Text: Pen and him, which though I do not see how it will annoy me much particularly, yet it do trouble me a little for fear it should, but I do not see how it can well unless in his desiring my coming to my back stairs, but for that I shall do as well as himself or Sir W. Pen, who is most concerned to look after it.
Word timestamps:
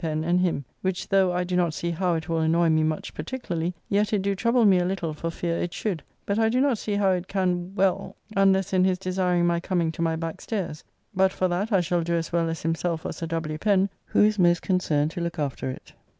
Pen 0.01 0.23
and 0.23 0.39
him, 0.39 0.65
which 0.81 1.09
though 1.09 1.31
I 1.31 1.43
do 1.43 1.55
not 1.55 1.75
see 1.75 1.91
how 1.91 2.15
it 2.15 2.27
will 2.27 2.39
annoy 2.39 2.69
me 2.69 2.81
much 2.81 3.13
particularly, 3.13 3.75
yet 3.87 4.11
it 4.13 4.23
do 4.23 4.33
trouble 4.33 4.65
me 4.65 4.79
a 4.79 4.83
little 4.83 5.13
for 5.13 5.29
fear 5.29 5.55
it 5.57 5.75
should, 5.75 6.01
but 6.25 6.39
I 6.39 6.49
do 6.49 6.59
not 6.59 6.79
see 6.79 6.95
how 6.95 7.11
it 7.11 7.27
can 7.27 7.75
well 7.75 8.15
unless 8.35 8.73
in 8.73 8.83
his 8.83 8.97
desiring 8.97 9.45
my 9.45 9.59
coming 9.59 9.91
to 9.91 10.01
my 10.01 10.15
back 10.15 10.41
stairs, 10.41 10.83
but 11.13 11.31
for 11.31 11.47
that 11.49 11.71
I 11.71 11.81
shall 11.81 12.01
do 12.01 12.15
as 12.15 12.31
well 12.33 12.49
as 12.49 12.63
himself 12.63 13.05
or 13.05 13.13
Sir 13.13 13.27
W. 13.27 13.59
Pen, 13.59 13.89
who 14.05 14.23
is 14.23 14.39
most 14.39 14.63
concerned 14.63 15.11
to 15.11 15.21
look 15.21 15.37
after 15.37 15.69
it. 15.69 15.93